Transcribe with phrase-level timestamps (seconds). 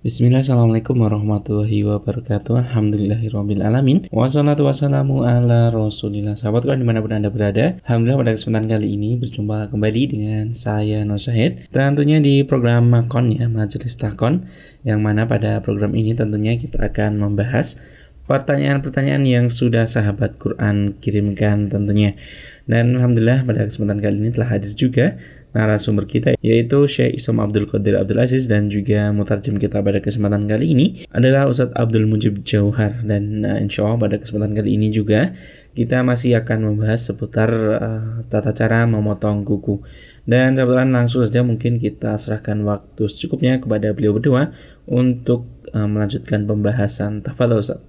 [0.00, 2.56] Bismillah, Assalamualaikum warahmatullahi wabarakatuh.
[2.56, 6.40] Alhamdulillahirrahmanirrahim Wassalatu wassalamu ala rasulillah.
[6.40, 10.56] Sahabat Quran di mana pun anda berada Alhamdulillah pada kesempatan kali ini Berjumpa kembali dengan
[10.56, 11.68] saya Nur Syahid.
[11.68, 14.48] Tentunya di program Makon ya Majelis Takon
[14.88, 17.76] Yang mana pada program ini tentunya kita akan membahas
[18.24, 22.14] Pertanyaan-pertanyaan yang sudah sahabat Quran kirimkan tentunya.
[22.62, 25.18] Dan Alhamdulillah pada kesempatan kali ini telah hadir juga
[25.50, 30.46] narasumber kita yaitu Syekh Isam Abdul Qadir Abdul Aziz dan juga mutarjem kita pada kesempatan
[30.46, 33.02] kali ini adalah Ustadz Abdul Mujib Jauhar.
[33.02, 35.34] Dan uh, insya Allah pada kesempatan kali ini juga
[35.74, 39.82] kita masih akan membahas seputar uh, tata cara memotong kuku.
[40.26, 44.54] Dan kebetulan langsung saja mungkin kita serahkan waktu secukupnya kepada beliau berdua
[44.86, 47.82] untuk uh, melanjutkan pembahasan tafadhol Ustaz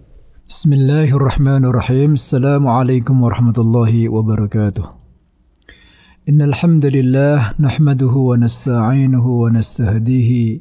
[0.52, 2.20] Bismillahirrahmanirrahim.
[2.20, 5.01] Assalamualaikum warahmatullahi wabarakatuh
[6.30, 10.60] إن الحمد لله نحمده ونستعينه ونستهديه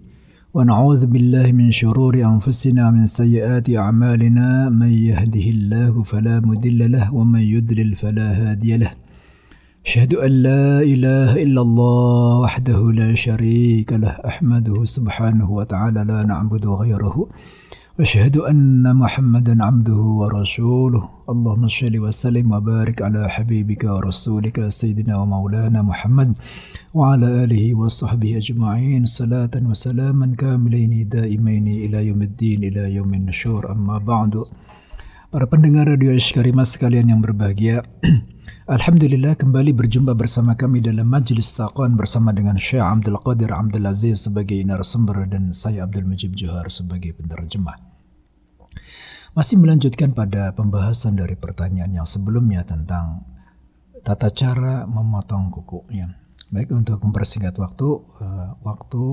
[0.54, 4.70] ونعوذ بالله من شرور أنفسنا من سيئات أعمالنا.
[4.70, 8.90] من يهده الله فلا مدل له ومن يدلل فلا هادي له.
[9.86, 16.66] أشهد أن لا إله إلا الله وحده لا شريك له أحمده سبحانه وتعالى لا نعبد
[16.66, 17.28] غيره.
[18.00, 21.08] أشهد أن محمدا عبده ورسوله.
[21.29, 26.29] اللهم صل وسلم وبارك على حبيبك ورسولك سيدنا ومولانا محمد
[26.93, 33.97] وعلى آله وصحبه أجمعين صلاة وسلاما كاملين دائمين إلى يوم الدين إلى يوم النشور أما
[33.97, 34.33] بعد
[35.35, 37.83] Para pendengar Radio Ishkarimah sekalian yang berbahagia,
[38.71, 44.23] Alhamdulillah kembali berjumpa bersama kami dalam Majlis Taqwan bersama dengan Syekh Abdul Qadir Abdul Aziz
[44.23, 47.88] sebagai narasumber dan saya Abdul Majib Johar sebagai penerjemah.
[49.35, 53.27] Masih melanjutkan pada pembahasan dari pertanyaan yang sebelumnya tentang
[54.05, 56.15] tata cara memotong kukunya.
[56.53, 57.87] Baik untuk mempersingkat waktu,
[58.21, 59.03] uh, waktu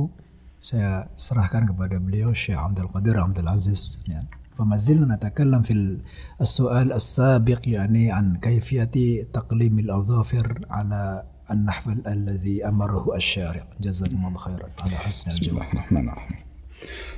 [0.62, 3.98] saya serahkan kepada beliau Syekh Abdul Qadir Abdul Aziz.
[4.06, 4.22] Ya.
[4.58, 5.98] فما زلنا نتكلم في
[6.40, 14.68] السؤال السابق يعني عن كيفية تقليم الأظافر على النحو الذي أمره الشارع جزاكم الله خيرا
[14.78, 16.36] على حسن الجواب بسم الله الرحمن الرحيم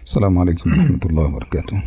[0.05, 1.83] السلام عليكم ورحمة الله وبركاته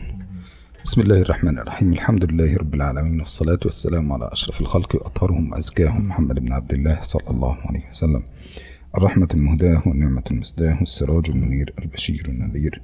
[0.84, 1.92] بسم الله الرحمن الرحيم.
[1.92, 7.02] الحمد لله رب العالمين والصلاة والسلام على أشرف الخلق وأطهرهم وأزكاهم محمد بن عبد الله
[7.02, 8.22] صلى الله عليه وسلم.
[8.98, 12.82] الرحمة المهداة والنعمة المسداة والسراج المنير البشير النذير.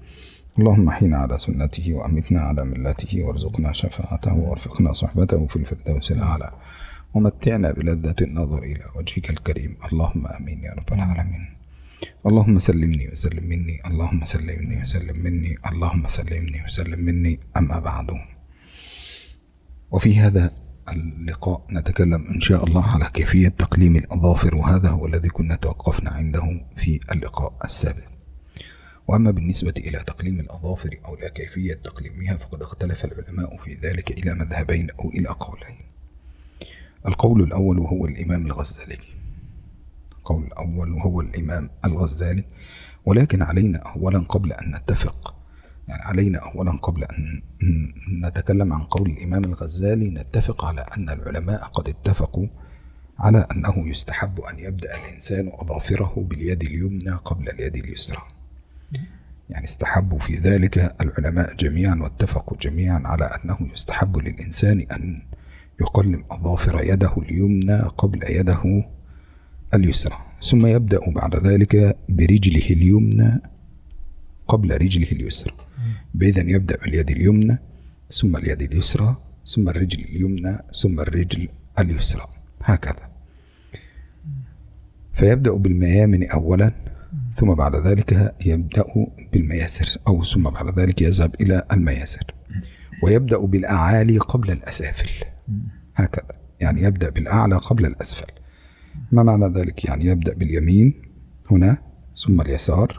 [0.58, 6.50] اللهم أحينا على سنته وأمتنا على ملته وارزقنا شفاعته وارفقنا صحبته في الفردوس الأعلى.
[7.14, 9.76] ومتعنا بلذة النظر إلى وجهك الكريم.
[9.92, 11.57] اللهم آمين يا رب العالمين.
[12.26, 18.06] اللهم سلمني وسلم مني اللهم سلمني وسلم مني اللهم سلمني وسلم مني أما بعد.
[19.90, 20.52] وفي هذا
[20.88, 26.66] اللقاء نتكلم إن شاء الله على كيفية تقليم الأظافر وهذا هو الذي كنا توقفنا عنده
[26.76, 28.08] في اللقاء السابق.
[29.08, 34.34] وأما بالنسبة إلى تقليم الأظافر أو لا كيفية تقليمها فقد اختلف العلماء في ذلك إلى
[34.34, 35.76] مذهبين أو إلى قولين.
[37.06, 39.17] القول الأول وهو الإمام الغزالي.
[40.30, 42.44] القول الأول وهو الإمام الغزالي
[43.04, 45.34] ولكن علينا أولا قبل أن نتفق.
[45.88, 47.42] يعني علينا أولا قبل أن
[48.24, 52.46] نتكلم عن قول الإمام الغزالي نتفق على أن العلماء قد اتفقوا
[53.18, 58.22] على أنه يستحب أن يبدأ الإنسان أظافره باليد اليمنى قبل اليد اليسرى.
[59.50, 65.22] يعني استحبوا في ذلك العلماء جميعا واتفقوا جميعا على أنه يستحب للإنسان أن
[65.80, 68.84] يقلم أظافر يده اليمنى قبل يده
[69.74, 73.42] اليسرى ثم يبدأ بعد ذلك برجله اليمنى
[74.48, 75.52] قبل رجله اليسرى.
[76.14, 77.58] بإذا يبدأ باليد اليمنى
[78.10, 81.48] ثم اليد اليسرى ثم الرجل اليمنى ثم الرجل
[81.78, 82.26] اليسرى.
[82.64, 83.08] هكذا.
[85.14, 86.72] فيبدأ بالميامن أولا
[87.34, 88.84] ثم بعد ذلك يبدأ
[89.32, 92.34] بالمياسر أو ثم بعد ذلك يذهب إلى المياسر.
[93.02, 95.10] ويبدأ بالأعالي قبل الأسافل.
[95.94, 96.36] هكذا.
[96.60, 98.37] يعني يبدأ بالأعلى قبل الأسفل.
[99.12, 100.94] ما معنى ذلك يعني؟ يبدأ باليمين
[101.50, 101.78] هنا
[102.16, 102.98] ثم اليسار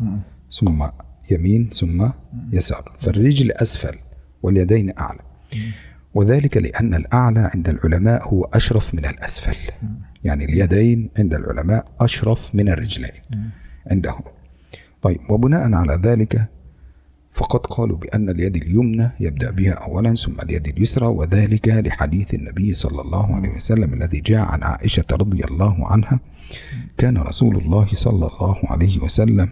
[0.51, 0.85] ثم
[1.31, 2.09] يمين ثم
[2.51, 2.95] يسار.
[3.01, 3.95] فالرجل أسفل
[4.43, 5.19] واليدين أعلى.
[6.13, 9.57] وذلك لأن الأعلى عند العلماء هو أشرف من الأسفل.
[10.23, 13.11] يعني اليدين عند العلماء أشرف من الرجلين
[13.91, 14.21] عندهم.
[15.01, 16.49] طيب وبناء على ذلك
[17.39, 23.01] فقد قالوا بأن اليد اليمنى يبدأ بها أولا ثم اليد اليسرى وذلك لحديث النبي صلى
[23.01, 26.19] الله عليه وسلم الذي جاء عن عائشة رضي الله عنها.
[26.97, 29.49] كان رسول الله صلى الله عليه وسلم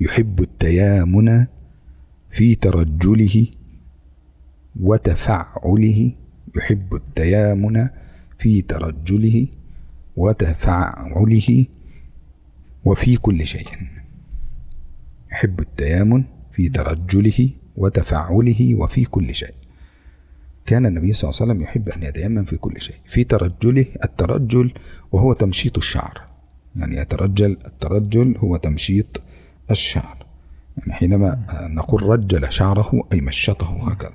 [0.00, 1.46] يحب التيامن
[2.30, 3.46] في ترجله
[4.80, 6.12] وتفعله
[6.56, 7.88] يحب التيامن
[8.38, 9.46] في ترجله
[10.16, 11.66] وتفعله
[12.84, 13.68] وفي كل شيء.
[15.32, 19.54] يحب التيامن في ترجله وتفعله وفي كل شيء.
[20.66, 22.96] كان النبي صلى الله عليه وسلم يحب أن يتيمم في كل شيء.
[23.10, 24.72] في ترجله الترجل
[25.12, 26.20] وهو تمشيط الشعر.
[26.76, 29.22] يعني يترجل الترجل هو تمشيط
[29.70, 30.26] الشعر.
[30.78, 34.12] يعني حينما نقول رجل شعره أي مشطه هكذا.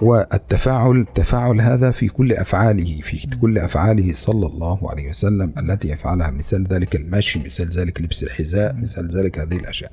[0.00, 6.30] والتفاعل التفاعل هذا في كل أفعاله في كل أفعاله صلى الله عليه وسلم التي يفعلها.
[6.30, 9.92] مثال ذلك المشي مثال ذلك لبس الحذاء مثال ذلك هذه الأشياء.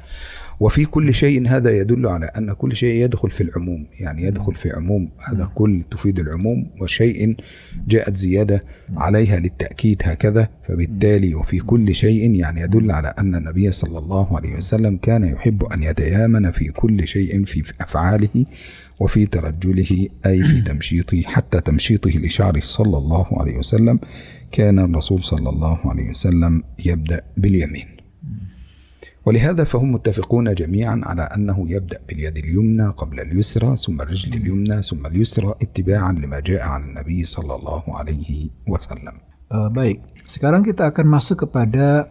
[0.59, 4.71] وفي كل شيء هذا يدل على أن كل شيء يدخل في العموم يعني يدخل في
[4.71, 5.09] عموم.
[5.19, 7.35] هذا كل تفيد العموم وشيء
[7.87, 8.63] جاءت زيادة
[8.97, 10.49] عليها للتأكيد هكذا.
[10.67, 15.63] فبالتالي وفي كل شيء يعني يدل على أن النبي صلى الله عليه وسلم كان يحب
[15.63, 18.45] أن يتيامن في كل شيء في أفعاله
[19.03, 23.99] وفي ترجله أي في تمشيطه حتى تمشيطه لشعره صلى الله عليه وسلم
[24.51, 27.87] كان الرسول صلى الله عليه وسلم يبدأ باليمين.
[29.25, 35.05] ولهذا فهم متفقون جميعا على أنه يبدأ باليد اليمنى قبل اليسرى ثم الرجل اليمنى ثم
[35.05, 39.15] اليسرى اتباعا لما جاء عن النبي صلى الله عليه وسلم.
[39.53, 42.09] Uh, baik, sekarang kita akan masuk kepada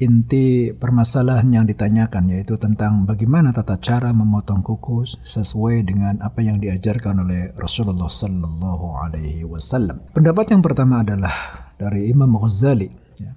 [0.00, 6.56] inti permasalahan yang ditanyakan yaitu tentang bagaimana tata cara memotong kuku sesuai dengan apa yang
[6.56, 10.00] diajarkan oleh Rasulullah Sallallahu Alaihi Wasallam.
[10.16, 11.32] Pendapat yang pertama adalah
[11.76, 12.88] dari Imam Ghazali.
[13.20, 13.36] Ya.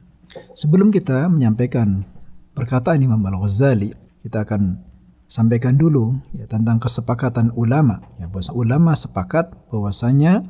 [0.55, 2.07] Sebelum kita menyampaikan
[2.55, 3.91] perkataan Imam Al Ghazali,
[4.23, 4.79] kita akan
[5.27, 7.99] sampaikan dulu ya, tentang kesepakatan ulama.
[8.23, 10.47] Ya, ulama sepakat bahwasanya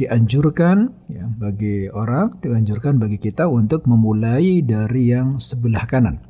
[0.00, 6.24] dianjurkan ya, bagi orang, dianjurkan bagi kita untuk memulai dari yang sebelah kanan.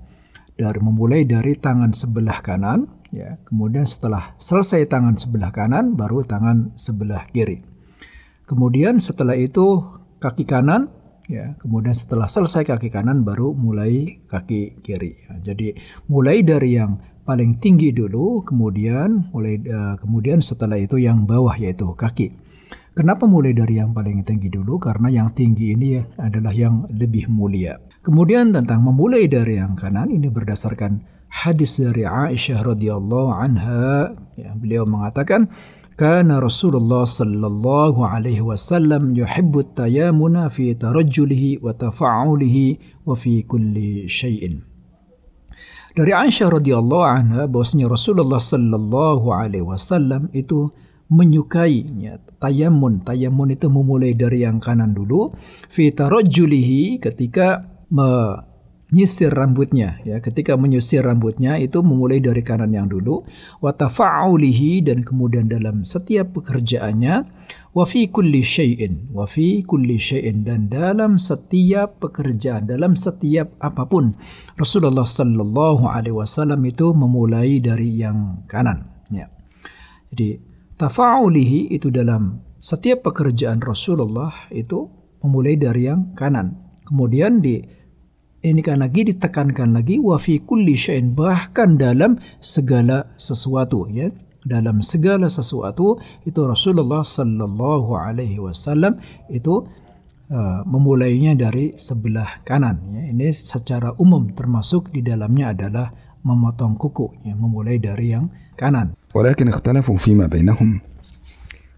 [0.58, 6.74] Dari memulai dari tangan sebelah kanan, ya, kemudian setelah selesai tangan sebelah kanan, baru tangan
[6.74, 7.62] sebelah kiri.
[8.44, 9.86] Kemudian setelah itu
[10.18, 10.90] kaki kanan,
[11.30, 15.14] ya, kemudian setelah selesai kaki kanan, baru mulai kaki kiri.
[15.30, 15.78] Ya, jadi
[16.10, 21.86] mulai dari yang paling tinggi dulu, kemudian mulai uh, kemudian setelah itu yang bawah yaitu
[21.94, 22.49] kaki.
[22.90, 24.82] Kenapa mulai dari yang paling tinggi dulu?
[24.82, 27.78] Karena yang tinggi ini adalah yang lebih mulia.
[28.02, 30.98] Kemudian tentang memulai dari yang kanan ini berdasarkan
[31.30, 35.46] hadis dari Aisyah radhiyallahu anha ya, beliau mengatakan
[35.94, 44.66] kana Rasulullah sallallahu alaihi wasallam yuhibbu tayamuna fi tarajjulihi wa tafa'ulihi wa fi kulli syai'in.
[45.94, 50.74] Dari Aisyah radhiyallahu anha bahwasanya Rasulullah sallallahu alaihi wasallam itu
[51.10, 53.02] menyukai ya, tayamun.
[53.02, 55.34] Tayamun itu memulai dari yang kanan dulu.
[55.66, 60.22] Fi tarajjulihi ketika menyisir rambutnya ya.
[60.22, 63.26] Ketika menyisir rambutnya itu memulai dari kanan yang dulu.
[63.58, 67.26] Wa tafa'ulihi dan kemudian dalam setiap pekerjaannya.
[67.74, 69.10] Wa fi kulli syai'in.
[69.66, 70.46] Kulli syai'in.
[70.46, 74.14] Dan dalam setiap pekerjaan dalam setiap apa pun
[74.54, 79.26] Rasulullah sallallahu alaihi wasallam itu memulai dari yang kanan ya.
[80.14, 80.49] Jadi
[80.80, 84.88] tafa'ulihi itu dalam setiap pekerjaan Rasulullah itu
[85.20, 86.56] memulai dari yang kanan.
[86.88, 87.60] Kemudian di
[88.40, 94.08] ini kan lagi ditekankan lagi wa fi kulli syai'in bahkan dalam segala sesuatu ya.
[94.40, 98.96] Dalam segala sesuatu itu Rasulullah sallallahu alaihi wasallam
[99.28, 99.68] itu
[100.32, 103.12] uh, memulainya dari sebelah kanan ya.
[103.12, 105.92] Ini secara umum termasuk di dalamnya adalah
[106.24, 108.96] memotong kuku ya, memulai dari yang kanan.
[109.14, 110.80] ولكن اختلفوا فيما بينهم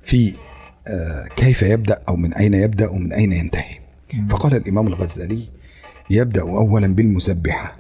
[0.05, 0.33] في
[1.37, 3.75] كيف يبدأ أو من أين يبدأ ومن أين ينتهي.
[4.31, 5.49] فقال الإمام الغزالي
[6.11, 7.77] يبدأ أولا بالمسبحة.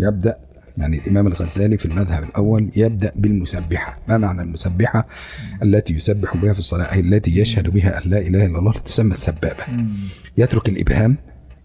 [0.00, 0.38] يبدأ
[0.78, 3.98] يعني الإمام الغزالي في المذهب الأول يبدأ بالمسبحة.
[4.08, 5.06] ما معنى المسبحة؟
[5.62, 9.10] التي يسبح بها في الصلاة أي التي يشهد بها أن لا إله إلا الله تسمى
[9.10, 9.64] السبابة.
[10.38, 11.16] يترك الإبهام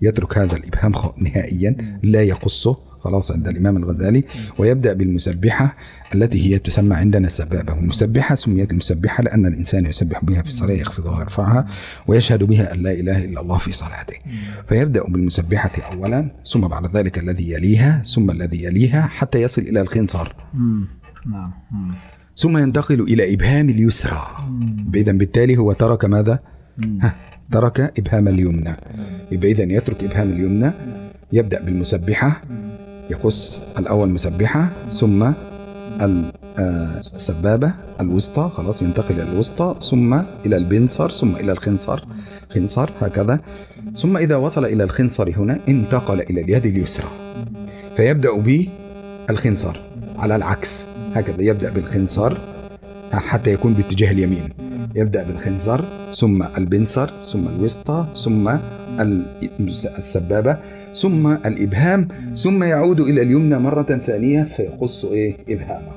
[0.01, 4.23] يترك هذا الإبهام نهائيا لا يقصه خلاص عند الإمام الغزالي
[4.57, 5.75] ويبدأ بالمسبحة
[6.15, 7.73] التي هي تسمى عندنا السبابة.
[7.73, 11.65] والمسبحة سميت المسبحة لأن الإنسان يسبح بها في الصلاة يخفضها ويرفعها
[12.07, 14.15] ويشهد بها أن لا إله إلا الله في صلاته.
[14.69, 20.33] فيبدأ بالمسبحة أولا ثم بعد ذلك الذي يليها ثم الذي يليها حتى يصل إلى الخنصر
[21.31, 21.51] نعم
[22.37, 24.21] ثم ينتقل إلى إبهام اليسرى.
[24.95, 26.39] إذا بالتالي هو ترك ماذا؟
[27.01, 27.15] ها
[27.51, 28.75] ترك إبهام اليمنى.
[29.31, 30.71] يبقى إذا يترك إبهام اليمنى
[31.33, 32.41] يبدأ بالمسبحة.
[33.09, 35.31] يقص الأول مسبحة ثم
[37.15, 40.13] السبابة الوسطى خلاص ينتقل إلى الوسطى ثم
[40.45, 42.03] إلى البنصر ثم إلى الخنصر
[42.53, 43.39] خنصر هكذا.
[43.95, 47.07] ثم إذا وصل إلى الخنصر هنا انتقل إلى اليد اليسرى.
[47.97, 48.31] فيبدأ
[49.27, 49.79] بالخنصر
[50.17, 50.85] على العكس.
[51.15, 52.33] هكذا يبدأ بالخنصر
[53.13, 54.49] حتى يكون باتجاه اليمين.
[54.95, 55.81] يبدأ بالخنصر
[56.15, 58.55] ثم البنصر ثم الوسطى ثم
[59.97, 60.57] السبابة.
[60.95, 65.91] ثم الإبهام ثم يعود إلى اليمنى مرة ثانية فيقص إيه؟ إبهامه.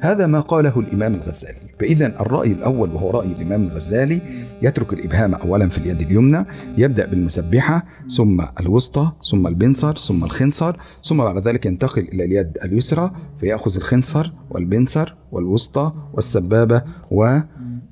[0.00, 1.68] هذا ما قاله الإمام الغزالي.
[1.80, 4.20] فإذا الرأي الأول وهو رأي الإمام الغزالي
[4.62, 6.44] يترك الإبهام أولا في اليد اليمنى
[6.78, 13.10] يبدأ بالمسبحة ثم الوسطى ثم البنصر ثم الخنصر ثم بعد ذلك ينتقل إلى اليد اليسرى
[13.40, 16.82] فيأخذ الخنصر والبنصر والوسطى والسبابة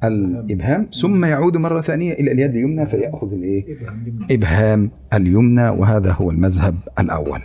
[0.03, 3.63] والإبهام ثم يعود مرة ثانية إلى اليد اليمنى فيأخذ الإيه؟
[4.31, 7.41] إبهام اليمنى وهذا هو المذهب الأول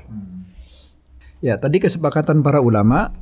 [1.44, 3.12] Ya, tadi kesepakatan para ulama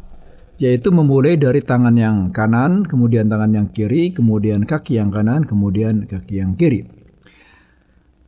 [0.62, 6.06] yaitu memulai dari tangan yang kanan, kemudian tangan yang kiri, kemudian kaki yang kanan, kemudian
[6.06, 6.86] kaki yang kiri.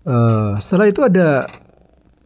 [0.02, 1.46] Uh, setelah itu ada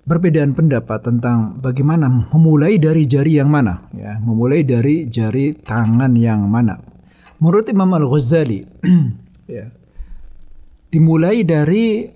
[0.09, 6.49] perbedaan pendapat tentang bagaimana memulai dari jari yang mana, ya, memulai dari jari tangan yang
[6.49, 6.81] mana.
[7.46, 8.66] Menurut Imam Al Ghazali,
[9.54, 9.70] ya,
[10.90, 12.10] dimulai dari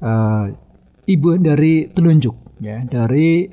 [0.00, 0.48] uh,
[1.04, 3.44] ibu dari telunjuk, ya, dari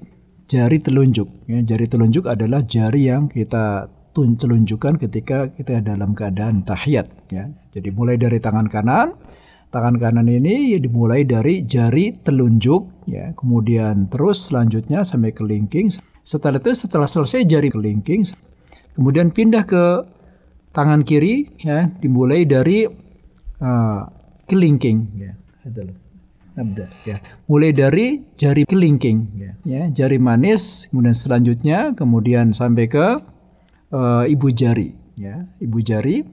[0.47, 1.51] jari telunjuk.
[1.51, 7.11] Ya, jari telunjuk adalah jari yang kita telunjukkan ketika kita dalam keadaan tahiyat.
[7.27, 7.51] Ya.
[7.75, 9.19] Jadi mulai dari tangan kanan,
[9.75, 13.35] tangan kanan ini dimulai dari jari telunjuk, ya.
[13.35, 15.91] kemudian terus selanjutnya sampai kelingking.
[16.23, 18.23] Setelah itu setelah selesai jari kelingking,
[18.95, 20.14] kemudian pindah ke
[20.75, 22.84] tangan kiri, ya, dimulai dari
[23.63, 24.01] uh,
[24.44, 25.00] kelingking.
[25.15, 25.34] Ya.
[27.03, 27.17] Ya.
[27.51, 29.51] Mulai dari jari kelingking ya.
[29.67, 33.20] ya, jari manis, kemudian selanjutnya kemudian sampai ke
[33.91, 36.24] uh, ibu jari ya, ibu jari.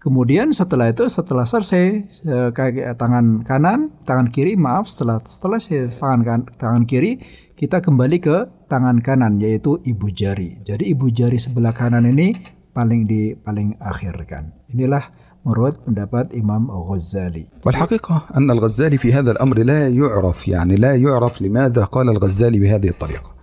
[0.00, 1.84] Kemudian setelah itu setelah selesai
[2.24, 7.20] uh, kaki, tangan kanan, tangan kiri, maaf setelah setelah saya tangan kan, tangan kiri
[7.52, 8.36] kita kembali ke
[8.72, 10.56] tangan kanan yaitu ibu jari.
[10.64, 12.32] Jadi ibu jari sebelah kanan ini
[12.74, 14.54] paling di paling akhir kan.
[14.70, 15.04] Inilah
[15.46, 21.42] مراد pendapat إمام الغزالي والحقيقة أن الغزالي في هذا الأمر لا يعرف يعني لا يعرف
[21.42, 23.39] لماذا قال الغزالي بهذه الطريقة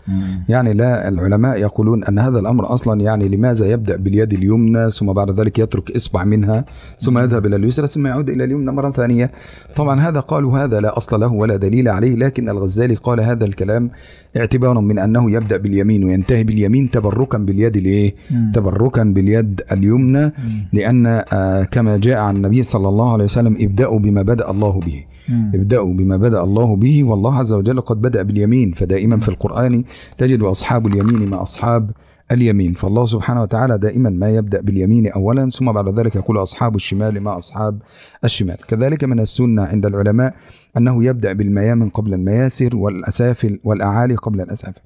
[0.50, 5.40] يعني لا العلماء يقولون أن هذا الأمر أصلا يعني لماذا يبدأ باليد اليمنى ثم بعد
[5.40, 6.66] ذلك يترك إصبع منها
[7.00, 9.32] ثم يذهب إلى اليسرى ثم يعود إلى اليمنى مرة ثانية.
[9.76, 13.90] طبعا هذا قالوا هذا لا أصل له ولا دليل عليه لكن الغزالي قال هذا الكلام
[14.38, 18.16] اعتبارا من أنه يبدأ باليمين وينتهي باليمين تبركا باليد الإيه
[18.54, 20.32] تبركا باليد اليمنى
[20.74, 25.04] لأن آه كما جاء عن النبي صلى الله عليه وسلم ابدأوا بما بدأ الله به.
[25.30, 29.84] ابدأوا بما بدأ الله به والله عز وجل قد بدأ باليمين فدائما في القرآن
[30.18, 31.92] تجد أصحاب اليمين مع أصحاب
[32.32, 32.74] اليمين.
[32.74, 37.38] فالله سبحانه وتعالى دائما ما يبدأ باليمين أولا ثم بعد ذلك يقول أصحاب الشمال مع
[37.38, 37.82] أصحاب
[38.24, 38.58] الشمال.
[38.68, 40.34] كذلك من السنة عند العلماء
[40.78, 44.82] أنه يبدأ بالميامن قبل المياسر والأسافل والأعالي قبل الأسافل.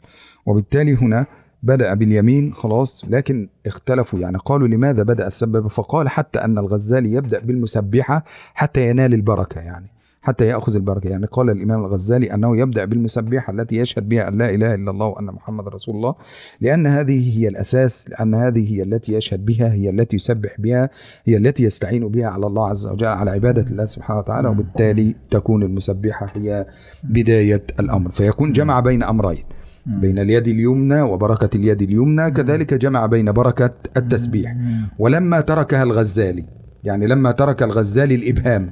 [0.45, 1.25] وبالتالي هنا
[1.63, 7.39] بدأ باليمين خلاص لكن اختلفوا يعني قالوا لماذا بدأ السبب؟ فقال حتى أن الغزالي يبدأ
[7.39, 10.00] بالمسبحة حتى ينال البركة يعني.
[10.21, 11.09] حتى يأخذ البركة.
[11.09, 15.05] يعني قال الإمام الغزالي أنه يبدأ بالمسبحة التي يشهد بها أن لا إله إلا الله
[15.05, 16.15] وأن محمد رسول الله
[16.61, 20.89] لأن هذه هي الأساس لأن هذه هي التي يشهد بها هي التي يسبح بها
[21.25, 25.63] هي التي يستعين بها على الله عز وجل على عبادة الله سبحانه وتعالى وبالتالي تكون
[25.63, 26.65] المسبحة هي
[27.03, 28.11] بداية الأمر.
[28.11, 29.43] فيكون جمع بين أمرين
[29.85, 34.55] بين اليد اليمنى وبركة اليد اليمنى كذلك جمع بين بركة التسبيح.
[34.99, 38.69] ولما تركها الغزالي يعني لما ترك الغزالي الإبهام.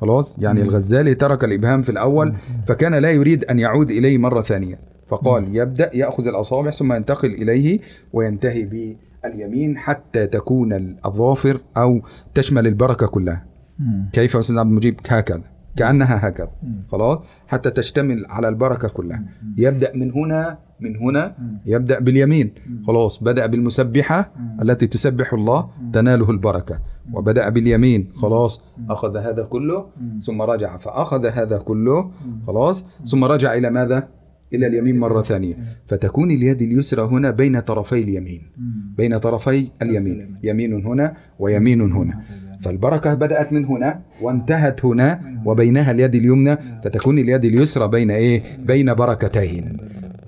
[0.00, 2.34] خلاص؟ يعني الغزالي ترك الإبهام في الأول
[2.66, 4.78] فكان لا يريد أن يعود إليه مرة ثانية.
[5.08, 7.80] فقال يبدأ يأخذ الأصابع ثم ينتقل إليه
[8.12, 8.94] وينتهي
[9.24, 12.00] باليمين حتى تكون الأظافر أو
[12.34, 13.44] تشمل البركة كلها.
[14.12, 15.42] كيف أستاذ عبد المجيب؟ هكذا.
[15.76, 16.50] كأنها هكذا
[16.88, 19.24] خلاص؟ حتى تشتمل على البركة كلها.
[19.56, 21.36] يبدأ من هنا من هنا
[21.66, 22.52] يبدأ باليمين.
[22.86, 26.80] خلاص بدأ بالمسبحة التي تسبح الله تناله البركة.
[27.12, 28.08] وبدأ باليمين.
[28.14, 28.60] خلاص؟
[28.90, 29.86] أخذ هذا كله
[30.26, 30.76] ثم رجع.
[30.76, 32.10] فأخذ هذا كله
[32.46, 34.08] خلاص؟ ثم رجع إلى ماذا؟
[34.54, 35.54] إلى اليمين مرة ثانية.
[35.86, 38.42] فتكون اليد اليسرى هنا بين طرفي اليمين.
[38.96, 40.38] بين طرفي اليمين.
[40.42, 42.22] يمين هنا ويمين هنا.
[42.62, 48.94] فالبركة بدأت من هنا وانتهت هنا وبينها اليد اليمنى فتكون اليد اليسرى بين إيه؟ بين
[48.94, 49.76] بركتين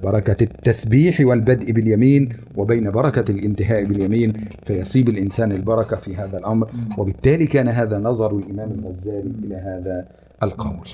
[0.02, 4.32] بركة التسبيح والبدء باليمين وبين بركة الانتهاء باليمين
[4.66, 10.06] فيصيب الإنسان البركة في هذا الأمر وبالتالي كان هذا نظر الإمام الغزالي إلى هذا
[10.42, 10.88] القول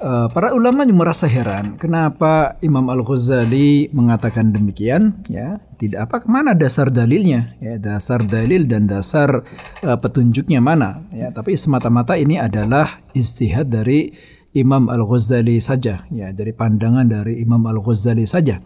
[0.00, 5.60] Uh, para ulama merasa heran kenapa Imam Al Ghazali mengatakan demikian ya?
[5.76, 7.52] Tidak apa ke mana dasar dalilnya?
[7.60, 9.44] Ya dasar dalil dan dasar
[9.84, 11.04] uh, petunjuknya mana?
[11.12, 14.08] Ya tapi semata-mata ini adalah istihad dari
[14.56, 18.56] Imam Al-Ghazali saja ya dari pandangan dari Imam Al-Ghazali saja.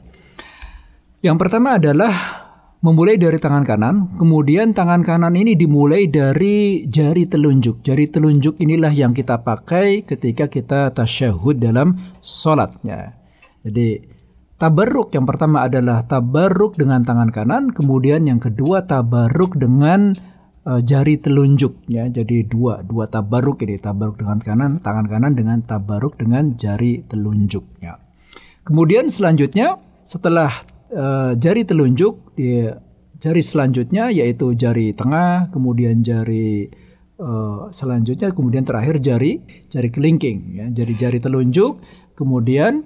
[1.18, 2.43] Yang pertama adalah
[2.84, 7.80] memulai dari tangan kanan, kemudian tangan kanan ini dimulai dari jari telunjuk.
[7.80, 12.76] Jari telunjuk inilah yang kita pakai ketika kita tasyahud dalam sholat.
[12.84, 13.16] Ya.
[13.64, 14.04] Jadi
[14.60, 20.12] tabarruk yang pertama adalah tabarruk dengan tangan kanan, kemudian yang kedua tabarruk dengan
[20.68, 22.04] uh, jari telunjuk ya.
[22.12, 27.64] Jadi dua dua tabarruk ini tabarruk dengan kanan, tangan kanan dengan tabarruk dengan jari telunjuk
[27.80, 27.96] ya.
[28.60, 32.68] Kemudian selanjutnya setelah uh, jari telunjuk di
[33.16, 36.68] jari selanjutnya yaitu jari tengah, kemudian jari
[37.16, 39.40] uh, selanjutnya kemudian terakhir jari
[39.72, 40.66] jari kelingking ya.
[40.68, 41.80] Jadi jari telunjuk,
[42.12, 42.84] kemudian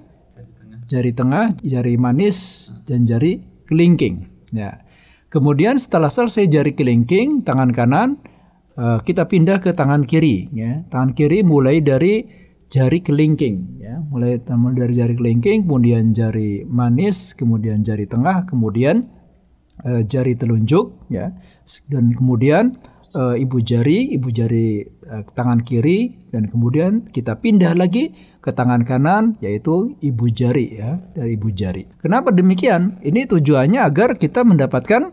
[0.89, 4.25] jari tengah, jari manis, dan jari kelingking.
[4.51, 4.81] Ya.
[5.29, 8.17] Kemudian setelah selesai jari kelingking, tangan kanan
[8.81, 10.49] uh, kita pindah ke tangan kiri.
[10.57, 10.89] Ya.
[10.89, 12.25] Tangan kiri mulai dari
[12.69, 14.01] jari kelingking, ya.
[14.05, 14.41] mulai
[14.77, 19.09] dari jari kelingking, kemudian jari manis, kemudian jari tengah, kemudian
[19.85, 21.33] uh, jari telunjuk, ya,
[21.89, 22.77] dan kemudian
[23.17, 28.87] uh, ibu jari, ibu jari uh, tangan kiri, dan kemudian kita pindah lagi ke tangan
[28.87, 31.85] kanan yaitu ibu jari ya dari ibu jari.
[31.99, 33.03] Kenapa demikian?
[33.03, 35.13] Ini tujuannya agar kita mendapatkan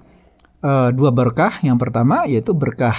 [0.62, 1.60] uh, dua berkah.
[1.66, 2.96] Yang pertama yaitu berkah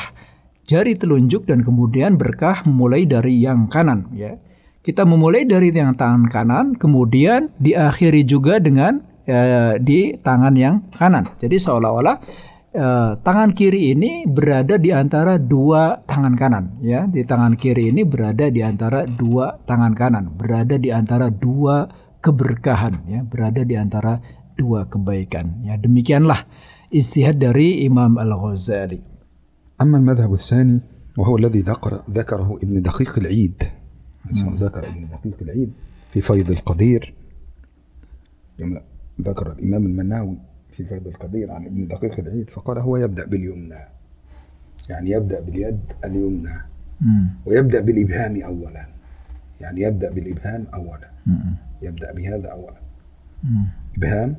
[0.66, 4.36] jari telunjuk dan kemudian berkah mulai dari yang kanan ya.
[4.85, 8.97] Kita memulai dari yang tangan kanan, kemudian diakhiri juga dengan
[9.29, 11.21] uh, di tangan yang kanan.
[11.37, 12.17] Jadi seolah-olah
[12.71, 18.07] eh, tangan kiri ini berada di antara dua tangan kanan ya di tangan kiri ini
[18.07, 21.91] berada di antara dua tangan kanan berada di antara dua
[22.23, 24.23] keberkahan ya berada di antara
[24.55, 26.47] dua kebaikan ya demikianlah
[26.87, 29.11] istihad dari Imam Al-Ghazali
[29.81, 30.79] أما المذهب الثاني
[31.17, 33.63] وهو الذي ذكر ذكره ابن دقيق العيد
[34.32, 35.72] ذكر ابن دقيق العيد
[36.10, 37.14] في فيض القدير.
[38.58, 38.80] كما
[39.20, 40.38] ذكر الإمام المناوي
[40.72, 43.78] في فهد القدير عن ابن دقيق العيد فقال هو يبدأ باليمنى.
[44.88, 46.54] يعني يبدأ باليد اليمنى.
[47.46, 48.86] ويبدأ بالإبهام أولا.
[49.60, 51.10] يعني يبدأ بالإبهام أولا.
[51.82, 52.76] يبدأ بهذا أولا.
[53.96, 54.36] إبهام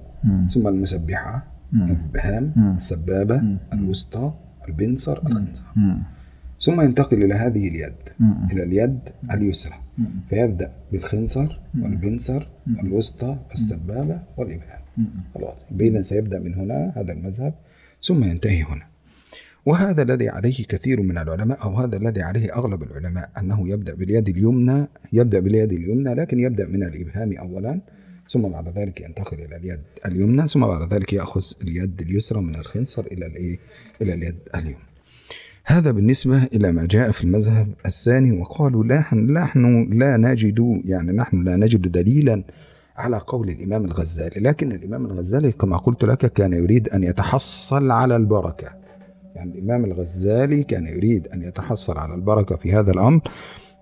[0.48, 1.48] ثم المسبحة.
[1.74, 4.34] الإبهام السبابة الوسطى
[4.67, 5.63] البنصر الخنصر
[6.62, 7.93] ثم ينتقل إلى هذه اليد
[8.52, 9.00] إلى اليد
[9.34, 9.76] اليسرى.
[10.30, 12.48] فيبدأ بالخنصر والبنصر
[12.84, 14.82] الوسطى السبابة والإبهام.
[15.36, 15.60] الواضح.
[15.82, 17.54] إذا سيبدأ من هنا هذا المذهب
[18.02, 18.86] ثم ينتهي هنا.
[19.65, 24.30] وهذا الذي عليه كثير من العلماء أو هذا الذي عليه أغلب العلماء أنه يبدأ باليد
[24.30, 27.82] اليمنى يبدأ باليد اليمنى لكن يبدأ من الإبهام أولا
[28.30, 33.06] ثم بعد ذلك ينتقل إلى اليد اليمنى ثم بعد ذلك يأخذ اليد اليسرى من الخنصر
[33.06, 33.60] إلى الإيه؟
[34.02, 34.87] إلى اليد اليمنى.
[35.69, 41.43] هذا بالنسبة إلى ما جاء في المذهب الثاني وقالوا لا نحن لا نجد يعني نحن
[41.43, 42.43] لا نجد دليلا
[42.97, 44.41] على قول الإمام الغزالي.
[44.41, 48.69] لكن الإمام الغزالي كما قلت لك كان يريد أن يتحصل على البركة.
[49.36, 53.21] يعني الإمام الغزالي كان يريد أن يتحصل على البركة في هذا الأمر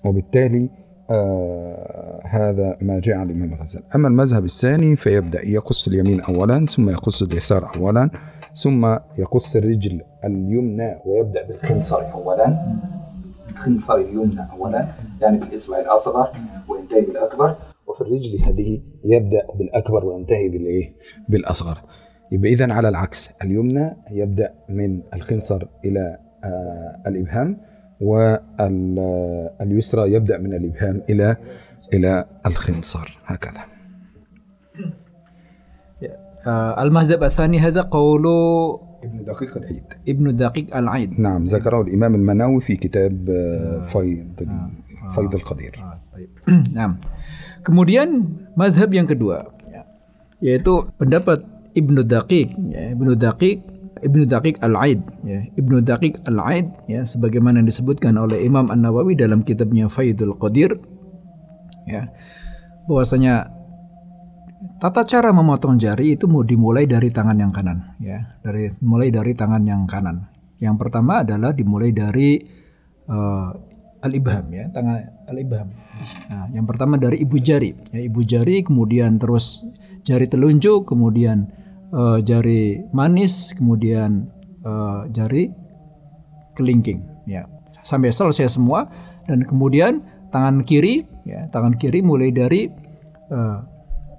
[0.05, 0.69] وبالتالي
[1.09, 3.85] آه هذا ما جاء عن الإمام الغزالي.
[3.95, 8.09] أما المذهب الثاني فيبدأ يقص اليمين أولا ثم يقص اليسار أولا.
[8.55, 12.57] ثم يقص الرجل اليمنى ويبدأ بالخنصر أولا.
[13.51, 14.87] الخنصر اليمنى أولا
[15.21, 16.27] يعني بالإصبع الأصغر
[16.67, 17.55] وينتهي بالأكبر
[17.87, 20.93] وفي الرجل هذه يبدأ بالأكبر وينتهي بالإيه؟
[21.29, 21.77] بالأصغر.
[22.31, 27.57] يبقى إذا على العكس اليمنى يبدأ من الخنصر إلى آه الإبهام
[29.61, 31.37] واليسرى يبدأ من الإبهام إلى
[31.93, 33.74] إلى الخنصر هكذا.
[36.78, 38.24] المذهب الثاني هذا قول
[39.04, 43.16] ابن دقيق العيد ابن دقيق العيد نعم ذكره الإمام المناوي في كتاب
[43.86, 44.36] فيض
[45.14, 45.72] فيض القدير
[46.12, 46.30] طيب
[46.78, 46.96] نعم
[47.60, 49.52] Kemudian mazhab yang kedua
[50.40, 51.44] yaitu pendapat
[51.76, 53.60] Ibnu Daqiq ya, Ibnu Daqiq
[54.00, 59.92] Ibnu Daqiq Al-Aid ya, Ibnu Daqiq Al-Aid ya sebagaimana disebutkan oleh Imam An-Nawawi dalam kitabnya
[59.92, 60.80] Faidul Qadir
[61.84, 62.08] ya
[62.88, 63.53] bahwasanya
[64.81, 69.33] tata cara memotong jari itu mau dimulai dari tangan yang kanan ya dari mulai dari
[69.33, 70.27] tangan yang kanan
[70.59, 72.39] yang pertama adalah dimulai dari
[73.11, 73.51] uh,
[74.05, 75.67] al-ibham ya, tangan al-ibham.
[76.29, 79.65] Nah, yang pertama dari ibu jari, ya ibu jari kemudian terus
[80.05, 81.49] jari telunjuk, kemudian
[81.89, 84.29] uh, jari manis, kemudian
[84.61, 85.49] uh, jari
[86.53, 87.49] kelingking ya.
[87.65, 88.87] Sampai selesai semua
[89.25, 92.69] dan kemudian tangan kiri ya, tangan kiri mulai dari
[93.33, 93.59] uh,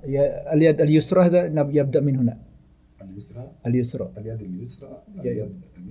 [0.07, 2.35] ya aliyad al-yusra yabda min huna.
[3.03, 4.89] Al-yusra al-yusra al-yad al-yusra
[5.23, 5.47] ya,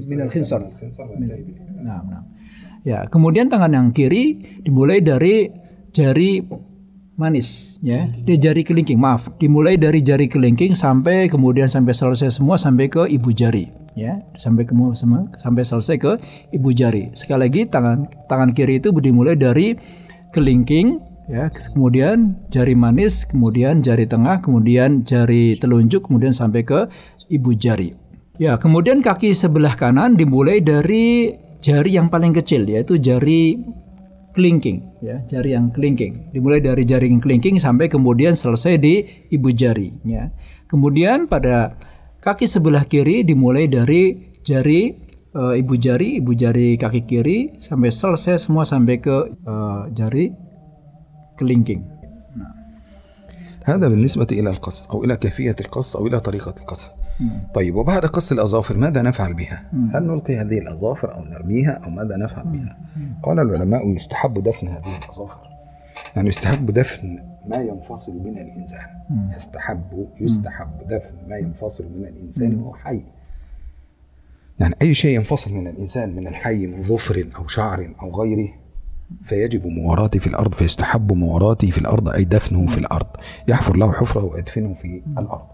[0.10, 0.62] min al-khinsar.
[1.84, 2.24] Nah, nah.
[2.86, 5.50] Ya, kemudian tangan yang kiri dimulai dari
[5.90, 6.44] jari
[7.18, 8.12] manis ya.
[8.12, 9.32] Dia jari kelingking, maaf.
[9.42, 14.22] Dimulai dari jari kelingking sampai kemudian sampai selesai semua sampai ke ibu jari ya.
[14.38, 14.76] Sampai ke
[15.40, 16.12] sampai selesai ke
[16.54, 17.10] ibu jari.
[17.18, 19.74] Sekali lagi tangan tangan kiri itu dimulai dari
[20.36, 26.90] kelingking ya kemudian jari manis kemudian jari tengah kemudian jari telunjuk kemudian sampai ke
[27.30, 27.98] ibu jari.
[28.36, 31.34] Ya kemudian kaki sebelah kanan dimulai dari
[31.64, 33.58] jari yang paling kecil yaitu jari
[34.36, 36.30] kelingking ya jari yang kelingking.
[36.36, 40.30] Dimulai dari jari yang kelingking sampai kemudian selesai di ibu jari ya.
[40.68, 41.80] Kemudian pada
[42.20, 48.40] kaki sebelah kiri dimulai dari jari uh, ibu jari ibu jari kaki kiri sampai selesai
[48.40, 50.45] semua sampai ke uh, jari
[51.42, 51.80] kelingking
[53.66, 56.90] هذا بالنسبة إلى القص أو إلى كيفية القص أو إلى طريقة القص.
[57.54, 62.18] طيب وبعد قص الأظافر ماذا نفعل بها؟ هل نلقي هذه الأظافر أو نرميها أو ماذا
[62.18, 62.78] نفعل بها؟
[63.24, 65.40] قال العلماء يستحب دفن هذه الأظافر.
[66.16, 68.88] يعني يستحب دفن ما ينفصل من الإنسان.
[69.36, 73.02] يستحب يستحب دفن ما ينفصل من الإنسان وهو حي.
[74.60, 78.65] يعني أي شيء ينفصل من الإنسان من الحي من ظفر أو شعر أو غيره
[79.24, 83.08] فيجب مواراته في الأرض فيستحب مواراته في الأرض أي دفنه في الأرض.
[83.48, 85.48] يحفر له حفرة ويدفنه في الأرض.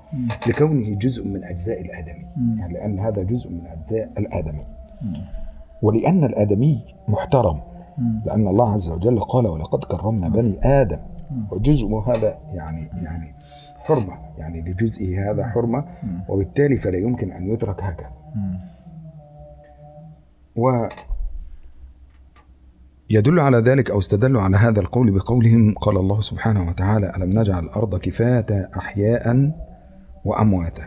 [0.47, 2.25] لكونه جزء من أجزاء الآدمي.
[2.59, 4.65] يعني لأن هذا جزء من أجزاء الآدمي.
[5.81, 7.61] ولأن الآدمي محترم.
[8.25, 10.99] لأن الله عز وجل قال ولقد كرمنا بني آدم.
[11.51, 13.35] وجزء هذا يعني يعني
[13.79, 14.13] حرمة.
[14.37, 15.85] يعني لجزئه هذا حرمة.
[16.29, 18.11] وبالتالي فلا يمكن أن يترك هكذا.
[20.55, 20.87] و
[23.13, 27.63] يدل على ذلك أو استدلوا على هذا القول بقولهم قال الله سبحانه وتعالى ألم نجعل
[27.63, 29.52] الأرض كفاة أحياء
[30.26, 30.84] وأمواتا.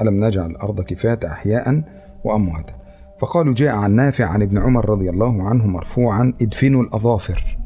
[0.00, 1.82] ألم نجعل الأرض كفاة أحياء
[2.24, 2.72] وأمواتا.
[3.20, 7.58] فقالوا جاء عن نافع عن ابن عمر رضي الله عنه مرفوعا ادفنوا الأظافر.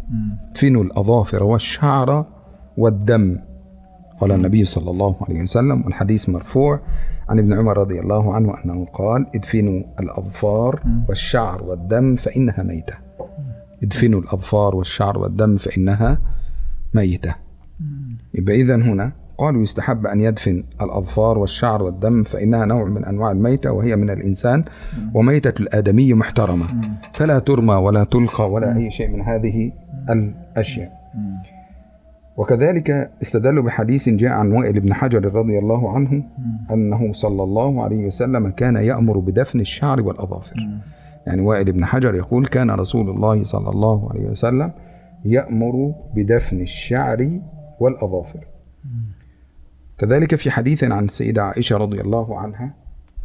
[0.51, 2.27] ادفنوا الأظافر والشعر
[2.77, 3.39] والدم.
[4.21, 6.81] قال النبي صلى الله عليه وسلم والحديث مرفوع
[7.29, 12.95] عن ابن عمر رضي الله عنه أنه قال ادفنوا الأظفار والشعر والدم فإنها ميتة.
[13.83, 16.19] ادفنوا الأظفار والشعر والدم فإنها
[16.95, 17.35] ميتة.
[18.35, 23.73] يبقى إذا هنا قالوا يستحب أن يدفن الأظفار والشعر والدم فإنها نوع من أنواع الميتة
[23.73, 24.65] وهي من الإنسان
[25.15, 26.67] وميتة الآدمي محترمة.
[27.13, 29.73] فلا ترمى ولا تلقى ولا أي شيء من هذه
[30.11, 30.93] الأشياء.
[32.37, 36.25] وكذلك استدلوا بحديث جاء عن وائل بن حجر رضي الله عنه
[36.71, 40.57] أنه صلى الله عليه وسلم كان يأمر بدفن الشعر والأظافر.
[41.27, 44.73] يعني وائل بن حجر يقول كان رسول الله صلى الله عليه وسلم
[45.25, 47.41] يأمر بدفن الشعر
[47.81, 48.45] والأظافر.
[49.99, 52.75] كذلك في حديث عن السيدة عائشة رضي الله عنها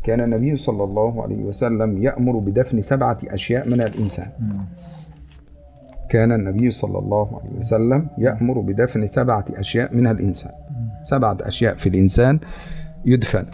[0.04, 4.28] كان النبي صلى الله عليه وسلم يأمر بدفن سبعة أشياء من الإنسان.
[6.10, 10.52] كان النبي صلى الله عليه وسلم يأمر بدفن سبعة أشياء من الإنسان.
[11.04, 12.40] سبعة أشياء في الإنسان
[13.06, 13.46] يدفن.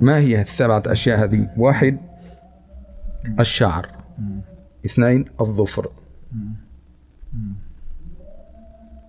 [0.00, 1.96] ما هي السبعة أشياء هذه؟ واحد
[3.40, 3.88] الشعر.
[4.86, 5.88] اثنين الظفر.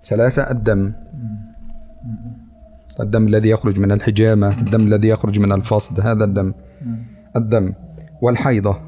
[0.04, 0.94] ثلاثة الدم.
[3.00, 6.54] الدم الذي يخرج من الحجامة الدم الذي يخرج من الفصد هذا الدم.
[7.36, 7.74] الدم
[8.22, 8.82] والحيضة.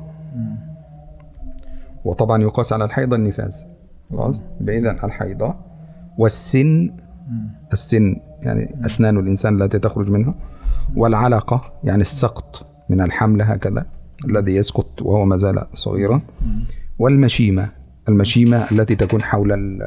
[2.05, 3.65] وطبعا يقاس على الحيضة النفاس.
[4.09, 5.55] خلاص؟ إذا الحيضة
[6.17, 6.93] والسن.
[7.73, 10.33] السن يعني أسنان الإنسان التي تخرج منها.
[10.95, 13.85] والعلقة يعني السقط من الحمل هكذا.
[14.25, 16.21] الذي يسقط وهو ما زال صغيرا
[16.99, 17.69] والمشيمة.
[18.09, 19.79] المشيمة التي تكون حول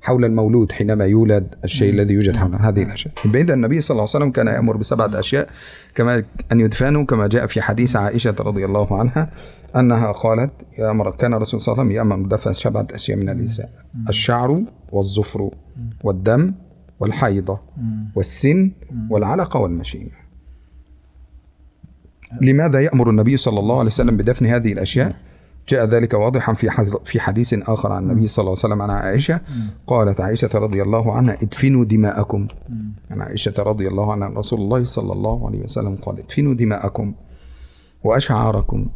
[0.00, 3.14] حول المولود حينما يولد الشيء الذي يوجد حول هذه الأشياء.
[3.34, 5.48] اذا النبي صلى الله عليه وسلم كان يأمر بسبعة أشياء
[5.94, 9.30] كما أن يدفنوا كما جاء في حديث عائشة رضي الله عنها
[9.76, 13.66] أنها قالت يامر كان الرسول صلى الله عليه وسلم يأمر بدفن سبعة أشياء من الانسان
[14.08, 15.50] الشعر والظفر
[16.04, 16.54] والدم
[17.00, 17.60] والحيضة
[18.14, 18.70] والسن
[19.10, 20.23] والعلقة والمشيمة.
[22.40, 25.16] لماذا يأمر النبي صلى الله عليه وسلم بدفن هذه الأشياء؟
[25.68, 26.70] جاء ذلك واضحا في
[27.04, 29.40] في حديث آخر عن النبي صلى الله عليه وسلم عن عائشة.
[29.86, 32.48] قالت عائشة رضي الله عنها ادفنوا دماءكم.
[33.10, 37.14] عن عائشة رضي الله عنها رسول الله صلى الله عليه وسلم قال ادفنوا دماءكم
[38.04, 38.86] وأشعاركم.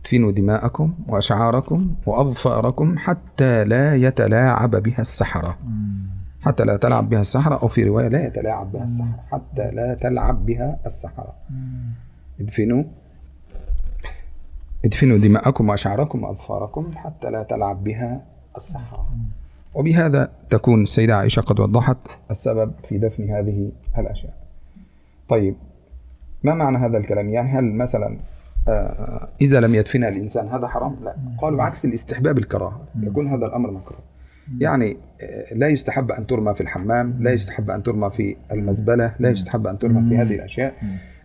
[0.00, 5.58] ادفنوا دماءكم وأشعاركم وأظفاركم حتى لا يتلاعب بها السحرة.
[6.40, 10.46] حتى لا تلعب بها السحرة أو في رواية لا يتلاعب بها السحرة حتى لا تلعب
[10.46, 11.34] بها السحرة.
[12.40, 12.84] ادفنوا.
[14.84, 18.22] ادفنوا دماءكم وأشعاركم وأظفاركم حتى لا تلعب بها
[18.56, 19.06] الصحراء.
[19.74, 21.96] وبهذا تكون السيدة عائشة قد وضحت
[22.30, 24.34] السبب في دفن هذه الأشياء.
[25.28, 25.54] طيب
[26.42, 28.18] ما معنى هذا الكلام؟ يعني هل مثلا
[28.68, 31.16] آه إذا لم يدفنها الإنسان هذا حرام؟ لا.
[31.38, 32.80] قالوا عكس الاستحباب الكراهة.
[33.02, 34.00] يكون هذا الأمر مكروه.
[34.58, 39.30] يعني آه، لا يستحب أن ترمى في الحمام لا يستحب أن ترمى في المزبلة لا
[39.30, 40.74] يستحب أن ترمى في هذه الأشياء.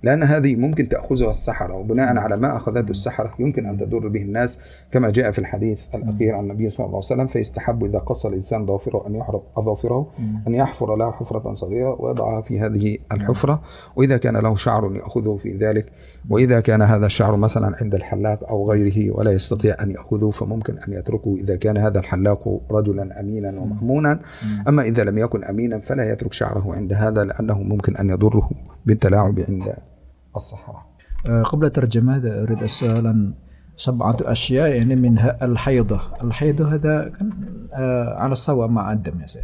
[0.04, 4.60] لأن هذه ممكن تأخذها السحرة وبناء على ما أخذته السحرة يمكن أن تضر به الناس
[4.92, 8.66] كما جاء في الحديث الأخير عن النبي صلى الله عليه وسلم فيستحب إذا قص الإنسان
[8.66, 10.08] ضافره أن يحرق أظافره
[10.48, 13.62] أن يحفر له حفرة صغيرة ويضعها في هذه الحفرة
[13.96, 15.86] وإذا كان له شعر يأخذه في ذلك
[16.30, 20.94] وإذا كان هذا الشعر مثلا عند الحلاق أو غيره ولا يستطيع أن يأخذه فممكن أن
[20.94, 24.20] يتركه إذا كان هذا الحلاق رجلا أمينا ومأمونا.
[24.68, 28.50] أما إذا لم يكن أمينا فلا يترك شعره عند هذا لأنه ممكن أن يضره.
[28.86, 29.76] بالتلاعب عند
[30.36, 30.86] الصحراء
[31.44, 33.34] قبل الترجمة هذا أريد سؤالا
[33.76, 36.02] سبعة أشياء يعني منها الحيضة.
[36.24, 37.32] الحيضة هذا كان
[38.18, 39.44] على السواء مع الدم يا سيد.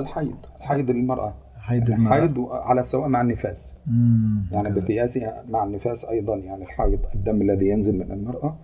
[0.00, 1.34] الحيض الحيض للمرأة.
[1.58, 3.76] حيض المرأة الحيض على السواء مع النفاس.
[3.86, 4.46] مم.
[4.52, 8.56] يعني بقياسها مع النفاس أيضا يعني الحيض الدم الذي ينزل من المرأة.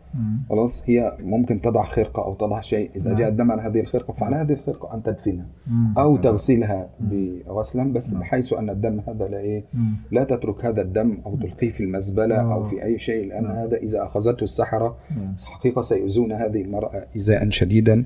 [0.50, 2.90] خلاص؟ هي ممكن تضع خرقة أو تضع شيء.
[2.96, 5.46] إذا جاء الدم على هذه الخرقة فعلى هذه الخرقة أن تدفنها
[5.98, 9.64] أو تغسلها بغسلا بس بحيث أن الدم هذا لا إيه
[10.10, 14.02] لا تترك هذا الدم أو تلقيه في المزبلة أو في أي شيء لأن هذا إذا
[14.02, 14.96] أخذته السحرة
[15.44, 18.04] حقيقة سيؤذون هذه المرأة ايذاء شديدا.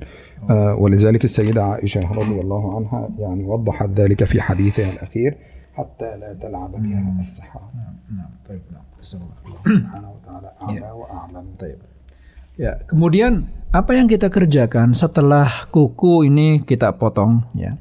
[0.51, 0.75] آه.
[0.75, 5.37] ولذلك السيدة عائشة رضي الله عنها يعني وضحت ذلك في حديثها الأخير
[5.75, 7.71] حتى لا تلعب بها السحرة.
[8.12, 9.62] نعم طيب نعم جزاك الله.
[9.66, 11.80] سبحانه وتعالى اعلى واعلم Taib.
[12.56, 17.76] Ya, kemudian apa yang kita kerjakan setelah kuku ini kita potong ya.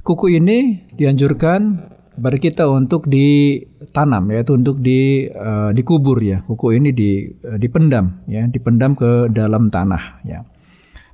[0.00, 6.40] Kuku ini dianjurkan kepada kita untuk ditanam yaitu untuk di eh, dikubur ya.
[6.40, 10.40] Kuku ini di eh, dipendam ya, dipendam ke dalam tanah ya.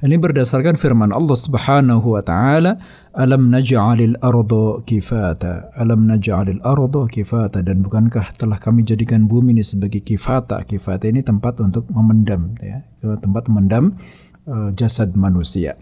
[0.02, 2.78] Ini berdasarkan firman Allah Subhanahu wa taala,
[3.17, 9.65] "Alam naj'alil arda kifata." Alam naj'alil arda kifata dan bukankah telah kami jadikan bumi ini
[9.65, 10.61] sebagai kifata?
[10.63, 13.97] Kifata ini tempat untuk memendam ya, tempat memendam
[14.45, 15.73] eh, jasad manusia.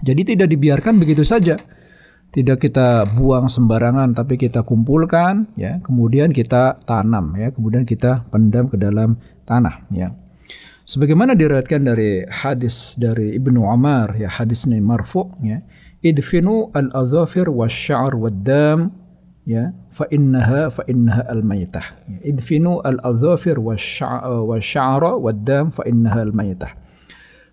[0.00, 1.58] Jadi tidak dibiarkan begitu saja.
[2.28, 8.68] Tidak kita buang sembarangan tapi kita kumpulkan ya, kemudian kita tanam ya, kemudian kita pendam
[8.68, 9.16] ke dalam
[9.48, 10.12] tanah ya.
[10.88, 15.60] Sebagaimana diriwayatkan dari hadis dari Ibnu Umar ya hadis ini marfu ya.
[16.00, 18.96] Idfinu al azafir wasya'r waddam
[19.48, 26.20] ya fa innaha fa innaha al maitah ya, idfinu al azafir wasya'ra waddam fa innaha
[26.20, 26.76] al maitah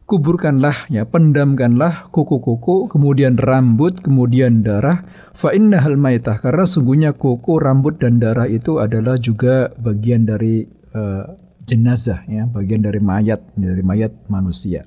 [0.04, 7.98] kuburkanlah ya pendamkanlah kuku-kuku kemudian rambut kemudian darah fa innahal maitah karena sungguhnya kuku rambut
[7.98, 14.14] dan darah itu adalah juga bagian dari uh, jenazah ya bagian dari mayat dari mayat
[14.30, 14.86] manusia.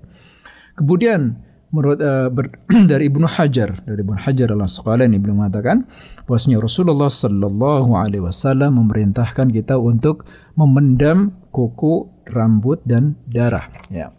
[0.79, 1.35] Kemudian
[1.75, 2.55] menurut uh, ber,
[2.91, 5.85] dari Ibnu Hajar dari Ibnu Hajar al Asqalani Ibnu mengatakan
[6.25, 10.25] bahwasanya Rasulullah Sallallahu Alaihi Wasallam memerintahkan kita untuk
[10.57, 14.15] memendam kuku rambut dan darah ya.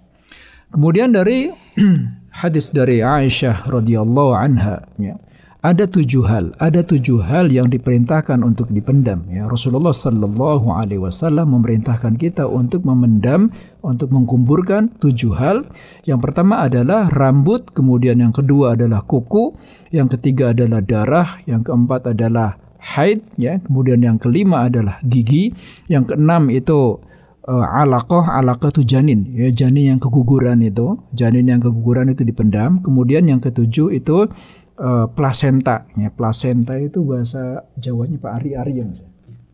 [0.69, 1.49] Kemudian dari
[2.43, 5.17] hadis dari Aisyah radhiyallahu anha ya
[5.59, 9.27] ada tujuh hal, ada tujuh hal yang diperintahkan untuk dipendam.
[9.27, 13.51] Ya, Rasulullah Sallallahu Alaihi Wasallam memerintahkan kita untuk memendam,
[13.83, 15.67] untuk mengkuburkan tujuh hal.
[16.07, 19.51] Yang pertama adalah rambut, kemudian yang kedua adalah kuku,
[19.91, 25.51] yang ketiga adalah darah, yang keempat adalah haid, ya, kemudian yang kelima adalah gigi,
[25.91, 27.03] yang keenam itu
[27.43, 32.79] uh, alaqah, alaqah itu janin, ya, janin yang keguguran itu, janin yang keguguran itu dipendam.
[32.79, 34.31] Kemudian yang ketujuh itu
[34.79, 35.85] uh, plasenta.
[35.99, 38.99] Ya plasenta itu bahasa Jawanya Pak ari-ari ya Mas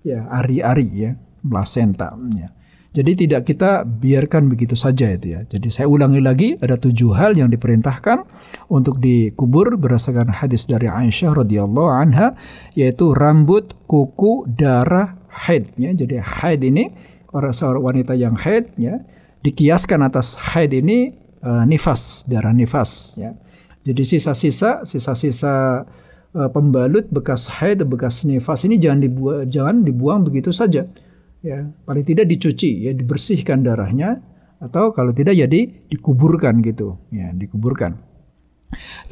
[0.05, 1.11] ya ari-ari ya
[1.41, 2.53] plasenta ya.
[2.95, 5.43] Jadi tidak kita biarkan begitu saja itu ya.
[5.43, 8.23] Jadi saya ulangi lagi ada tujuh hal yang diperintahkan
[8.71, 12.39] untuk dikubur berdasarkan hadis dari Aisyah radhiyallahu anha
[12.71, 15.91] yaitu rambut kuku darah haid ya.
[15.91, 16.87] Jadi haid ini
[17.35, 19.03] orang seorang wanita yang haid ya
[19.43, 21.11] dikiaskan atas haid ini
[21.43, 23.35] uh, nifas darah nifas ya
[23.85, 25.85] jadi sisa-sisa, sisa-sisa
[26.33, 30.89] uh, pembalut bekas haid, bekas nifas ini jangan dibuang, jangan dibuang begitu saja.
[31.45, 34.17] Ya, paling tidak dicuci, ya dibersihkan darahnya
[34.57, 37.93] atau kalau tidak ya di, dikuburkan gitu, ya dikuburkan.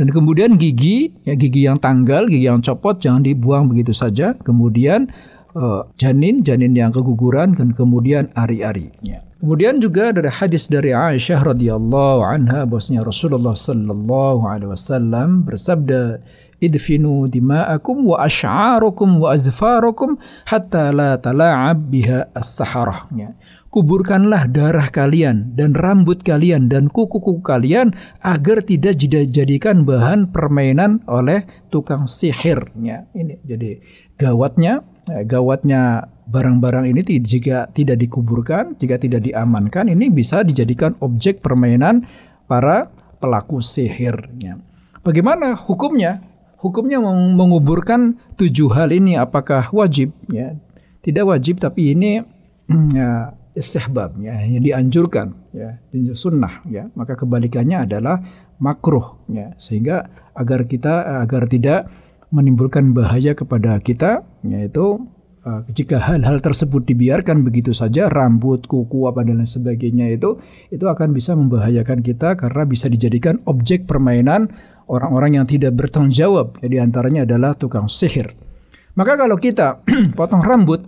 [0.02, 4.34] Dan kemudian gigi, ya gigi yang tanggal, gigi yang copot jangan dibuang begitu saja.
[4.34, 5.14] Kemudian
[5.54, 8.90] uh, janin, janin yang keguguran dan kemudian ari-ari.
[9.06, 9.22] Ya.
[9.44, 16.24] Kemudian juga dari hadis dari Aisyah radhiyallahu anha bahwasanya Rasulullah sallallahu alaihi wasallam bersabda
[16.64, 20.16] idfinu dima'akum wa ash'arukum wa azfarukum
[20.48, 23.36] hatta la tala'ab biha as-saharah ya.
[23.68, 27.92] Kuburkanlah darah kalian dan rambut kalian dan kuku-kuku kalian
[28.24, 33.12] agar tidak dijadikan bahan permainan oleh tukang sihirnya.
[33.12, 33.84] Ini jadi
[34.16, 34.88] gawatnya
[35.28, 42.08] gawatnya barang-barang ini jika tidak dikuburkan, jika tidak diamankan, ini bisa dijadikan objek permainan
[42.48, 44.60] para pelaku sihirnya.
[45.04, 46.24] Bagaimana hukumnya?
[46.64, 47.04] Hukumnya
[47.36, 50.16] menguburkan tujuh hal ini apakah wajib?
[50.32, 50.56] Ya,
[51.04, 52.24] tidak wajib tapi ini
[52.98, 55.78] ya, istihbab ya yang dianjurkan ya
[56.18, 58.18] sunnah ya maka kebalikannya adalah
[58.58, 61.92] makruh ya sehingga agar kita agar tidak
[62.34, 65.06] menimbulkan bahaya kepada kita yaitu
[65.76, 70.40] jika hal-hal tersebut dibiarkan begitu saja rambut kuku apa dan lain sebagainya itu
[70.72, 74.48] itu akan bisa membahayakan kita karena bisa dijadikan objek permainan
[74.88, 76.56] orang-orang yang tidak bertanggung jawab.
[76.64, 78.32] Ya, di antaranya adalah tukang sihir.
[78.96, 79.84] Maka kalau kita
[80.18, 80.80] potong rambut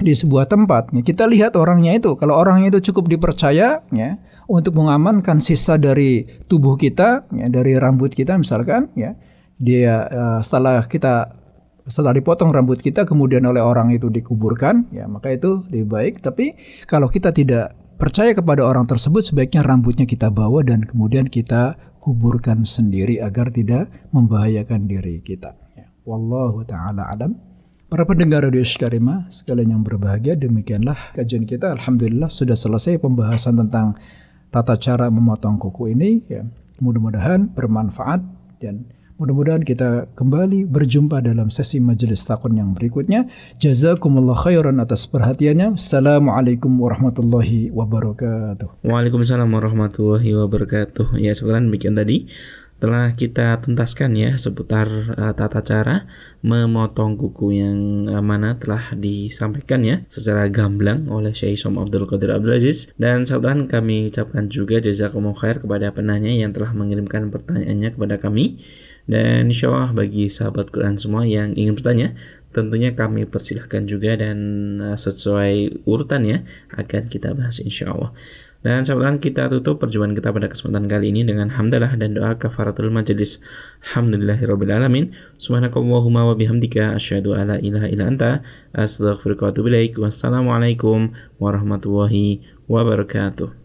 [0.00, 2.12] di sebuah tempat ya, kita lihat orangnya itu.
[2.20, 4.10] Kalau orangnya itu cukup dipercaya ya
[4.44, 9.16] untuk mengamankan sisa dari tubuh kita ya, dari rambut kita misalkan ya
[9.60, 11.39] dia uh, setelah kita
[11.90, 16.54] setelah dipotong rambut kita kemudian oleh orang itu dikuburkan ya maka itu lebih baik tapi
[16.86, 22.64] kalau kita tidak percaya kepada orang tersebut sebaiknya rambutnya kita bawa dan kemudian kita kuburkan
[22.64, 25.90] sendiri agar tidak membahayakan diri kita ya.
[26.06, 27.50] wallahu taala alam
[27.90, 31.74] Para pendengar Radio Sykarima, sekalian yang berbahagia, demikianlah kajian kita.
[31.74, 33.98] Alhamdulillah sudah selesai pembahasan tentang
[34.46, 36.22] tata cara memotong kuku ini.
[36.30, 36.46] Ya,
[36.78, 38.22] mudah-mudahan bermanfaat
[38.62, 38.86] dan
[39.20, 43.28] Mudah-mudahan kita kembali berjumpa dalam sesi majelis takun yang berikutnya.
[43.60, 45.76] Jazakumullah khairan atas perhatiannya.
[45.76, 48.80] Assalamualaikum warahmatullahi wabarakatuh.
[48.80, 51.20] Waalaikumsalam warahmatullahi wabarakatuh.
[51.20, 52.32] Ya, sebenarnya demikian tadi
[52.80, 56.08] telah kita tuntaskan ya seputar uh, tata cara
[56.40, 62.32] memotong kuku yang uh, mana telah disampaikan ya secara gamblang oleh Syekh Som Abdul Qadir
[62.32, 67.92] Abdul Aziz dan saudara kami ucapkan juga jazakumullah khair kepada penanya yang telah mengirimkan pertanyaannya
[67.92, 68.64] kepada kami
[69.08, 72.18] dan insya Allah bagi sahabat Quran semua yang ingin bertanya,
[72.50, 74.38] tentunya kami persilahkan juga dan
[74.82, 78.12] uh, sesuai urutannya akan kita bahas insya Allah.
[78.60, 82.92] Dan sahabat kita tutup perjumpaan kita pada kesempatan kali ini dengan hamdalah dan doa kafaratul
[82.92, 83.40] majelis.
[83.88, 85.16] Alhamdulillahirabbil alamin.
[85.40, 88.44] Subhanakallahumma wa bihamdika asyhadu alla ilaha illa anta
[88.76, 89.72] astaghfiruka wa atubu.
[90.04, 93.60] Wassalamualaikum warahmatullahi wabarakatuh.